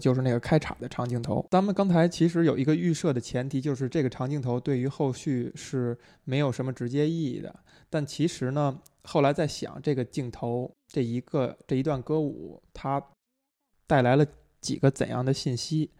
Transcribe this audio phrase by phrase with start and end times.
[0.00, 1.46] 就是那个开场的长镜头。
[1.50, 7.54] 咱们刚才其实有一个预设的前提，就是这个长镜头对于后续是没有什么直接意义的。
[7.90, 13.02] 但其实呢，后来在想这个镜头这一个这一段歌舞，它
[13.86, 14.26] 带来了
[14.60, 15.90] 几个怎样的信息，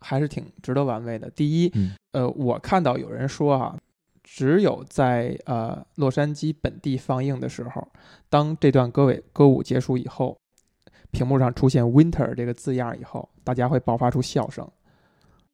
[0.00, 1.28] 还是挺值得玩味的。
[1.28, 1.72] 第一，
[2.12, 3.78] 呃，我看到有人说啊，
[4.22, 7.86] 只有在呃洛杉矶本地放映的时候，
[8.30, 10.36] 当这段歌尾歌舞结束以后。
[11.10, 14.66] 屏幕上出现 “winter” 这个字样以后，大家会爆发出笑声。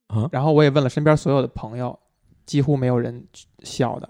[0.08, 1.98] 啊，然后我也问了身边所有的朋友，
[2.44, 3.24] 几乎没有人
[3.62, 4.08] 笑的，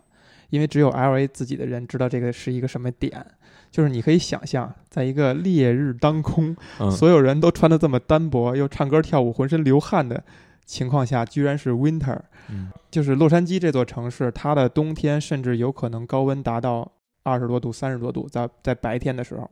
[0.51, 1.29] 因为只有 L.A.
[1.29, 3.25] 自己的人知道这个是一个什么点。
[3.71, 6.55] 就是你可以想象，在一个烈日当空，
[6.91, 10.23] 所有人都穿的这么单薄，又唱歌跳舞，浑身流汗的
[10.67, 12.19] 情况下，居然是 winter。
[12.51, 19.51] 嗯，就是洛杉矶这座城市，它的冬天甚至有可能高温达到二十多度、三十多度，在在白天的时候。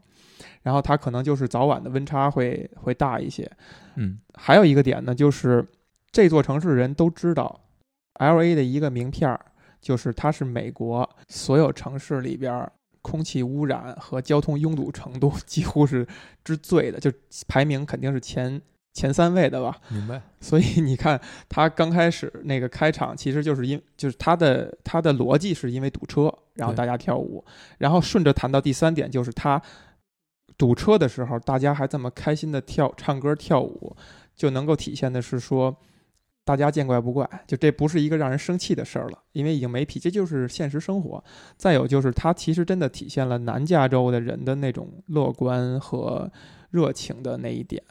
[0.62, 3.50] 然后它可能就是早晚的温差会会大一些，
[3.96, 5.66] 嗯，还有一个点呢，就是
[6.10, 7.60] 这座城市人都知道
[8.14, 9.40] ，L A 的一个名片儿，
[9.80, 12.70] 就是它是美国所有城市里边
[13.02, 16.06] 空气污染和交通拥堵程度 几乎是
[16.44, 17.10] 之最的，就
[17.48, 18.60] 排名肯定是前
[18.92, 19.76] 前三位的吧。
[19.88, 20.20] 明白。
[20.40, 27.44] 所以你看，他刚开始那个开场，其实就是因就是他的他的逻辑是因为堵车，然后大家跳舞，
[27.78, 29.60] 然后顺着谈到第三点，就是他。
[30.58, 33.96] 堵车的时候，大家还这么开心的跳、唱歌、跳舞，
[34.36, 35.74] 就能够体现的是说，
[36.44, 41.24] 大家见怪不怪，就这不是一个让人生气的事儿了，因为已经没脾气，这就是现实生活。
[41.56, 46.30] 再有就是，它其实真的体现了南加州的人的那种乐观和
[46.70, 47.82] 热情的那一点。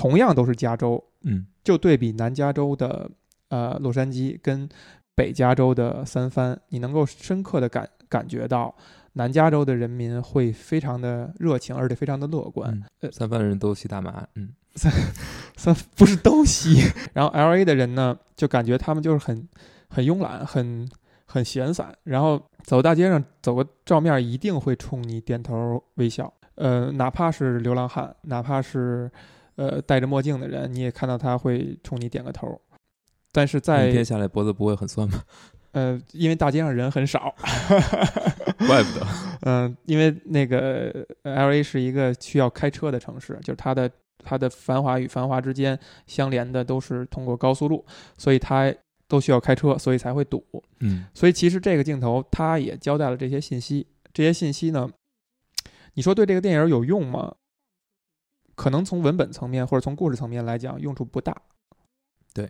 [0.00, 3.10] 同样都是加州，嗯，就对比南加州的
[3.50, 4.66] 呃洛杉矶跟
[5.14, 8.74] 北加州的三藩，你能够深刻的感感觉到。
[9.14, 12.80] 南加州的人民会非常的热情，而且非常的乐观。
[13.00, 14.90] 呃三藩人都吸大麻，嗯，三
[15.58, 16.76] 三不是都吸。
[17.12, 19.48] 然后 L A 的人呢，就感觉他们就是很
[19.88, 20.88] 很慵懒，很
[21.24, 21.92] 很闲散。
[22.04, 26.32] 然后走大街上走个照面，一定会冲你点头微笑。
[26.54, 29.10] 呃，哪怕是流浪汉，哪怕是
[29.60, 32.58] 呃戴着墨镜的人，你也看到他会冲你点个头。
[33.30, 35.22] 但是在一天下来脖子不会很酸吗？
[35.72, 37.32] 呃，因为大街上人很少，
[38.66, 39.06] 怪不得。
[39.42, 43.88] 嗯， 因为那个 L A 是一个需要开车的城市，就是它的
[44.24, 47.84] 它的繁华与繁华之间相连的都是通过高速路，
[48.18, 48.74] 所以它
[49.06, 50.42] 都需要开车，所以才会堵。
[50.80, 53.86] 嗯，所以其实这个镜头它也交代了这些信息。
[54.12, 54.90] 这些信息呢，
[55.94, 57.32] 你说对这个电影有用吗？
[58.60, 61.34] 可能从文本层面或者从故事层面来讲，用处不大。
[62.34, 62.46] 对，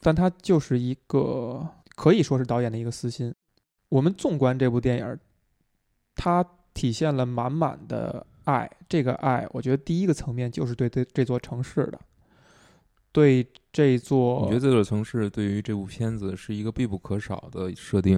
[0.00, 1.68] 但它就是一个。
[1.96, 3.34] 可以说是导演的一个私心。
[3.88, 5.18] 我们纵观这部电影，
[6.14, 6.42] 它
[6.72, 8.70] 体现了满满的爱。
[8.88, 12.00] 这个爱，我觉得第一个层面就是对这这座城市的，
[13.10, 14.42] 对这座。
[14.42, 18.16] 你觉得这座城市对于这部片子是一个必不可少的设定？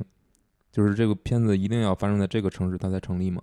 [0.70, 3.42] 就是这个片子一定要发生在这个城市，它才成立吗？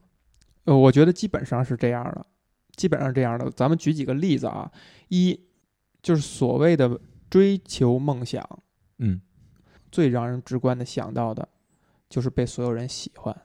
[0.66, 2.25] 呃，我觉得基本上是这样的，
[2.76, 3.50] 基本上是这样的。
[3.52, 4.72] 咱们举几个例子啊，
[5.09, 5.40] 一
[6.02, 7.00] 就是所谓的
[7.30, 8.48] 追求梦想，
[8.98, 9.22] 嗯。
[9.92, 11.50] 最让人直观的想到的，
[12.08, 13.36] 就是被所有人喜欢。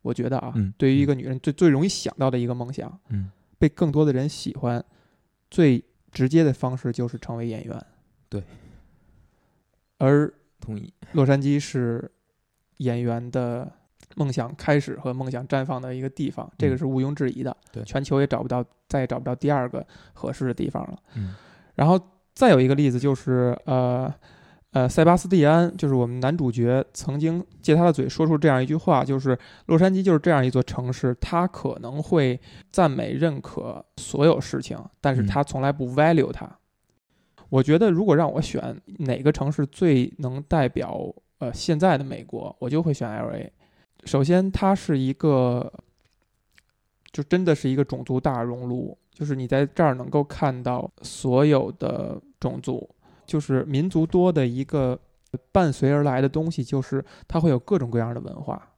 [0.00, 4.82] 我觉得啊，对于一个女人最最容易想到的一个梦想，嗯，被更多的人喜欢，
[5.50, 7.86] 最直接的方式就是成为演员。
[8.30, 8.42] 对。
[9.98, 12.10] 而同意，洛杉矶是
[12.78, 13.70] 演员的
[14.16, 17.56] 梦想开始和梦想绽放的一个地方，这个是毋庸置疑的。
[17.70, 20.98] 对，全球也找不到，再也找不到第二个合适的地方了。
[21.14, 21.34] 嗯。
[21.74, 22.00] 然后
[22.34, 24.12] 再有一个例子就是呃。
[24.74, 32.40] 呃，塞巴斯蒂安就是我们男主角，曾经借他的嘴说出这样一句话，就是洛杉矶就是这样一座城市，他可能会
[32.70, 36.50] 赞美认可所有事情，但是他从来不 value 它。
[37.50, 43.52] 我觉得如果让我选哪个城市最能代表呃现在的美国，我就会选 L A。
[44.04, 45.72] 首先，它是一个，
[47.12, 52.88] 就真的是一个种族大熔炉，就是你在这儿能够看到所有的种族。
[53.24, 54.98] 就是民族多的一个
[55.52, 58.70] 伴随而来的东西，就是它会有各种各样的文化，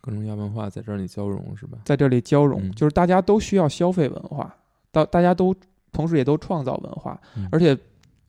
[0.00, 1.78] 各种各样文化在这里交融，是吧？
[1.84, 4.56] 在这里交融，就是大家都需要消费文化，
[4.90, 5.54] 大大家都
[5.92, 7.20] 同时也都创造文化，
[7.52, 7.78] 而且，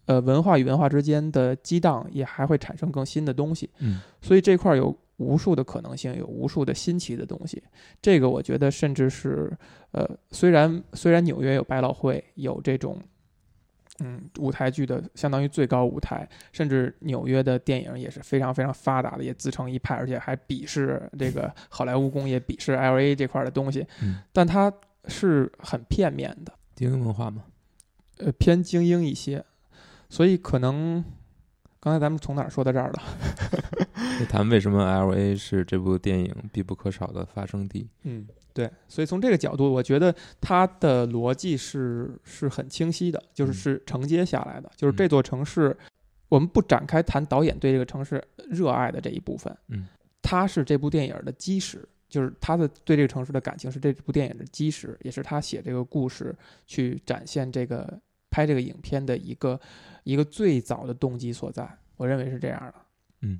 [0.05, 3.69] 呃，文化与文化之间的激荡也还会产生更新的东西。
[3.79, 7.61] 嗯，所以这块有无数的可能性，有无数的新奇的东西。
[8.01, 9.51] 这个我觉得，甚至是，
[9.91, 12.99] 呃，虽然虽然纽约有百老汇，有这种。
[13.99, 23.83] 嗯，舞台剧的相当于最高舞台，甚至纽约的电影也是非常非常发达的，也自成一派，而且还鄙视这个 好莱坞工业，鄙视 L A 这块的东西。
[24.03, 24.71] 嗯，但它
[25.07, 27.45] 是很片面的精英文化吗？
[28.19, 29.43] 呃偏精英一些，
[30.09, 31.03] 所以可能
[31.79, 33.01] 刚才咱们从哪儿说到这儿了？
[34.19, 37.89] 就 谈为什么 L A 是这部电影必不可少的发生地。
[38.03, 45.75] 嗯，对，所以从这个角度，我觉得它的逻辑是是很清晰的，就是嗯是承接下来的，就是嗯这座城市，
[46.29, 49.87] 我们不展开谈导演对这个城市热爱的这一部分，嗯，
[50.21, 56.35] 它是这部电影的基石，就是他的对这个城市的感情是这部电影的基石，也是他写这个故事
[56.65, 57.99] 去展现这个
[58.29, 59.59] 拍这个影片的一个
[60.03, 62.73] 一个最早的动机所在，我认为是这样的。
[63.21, 63.39] 嗯，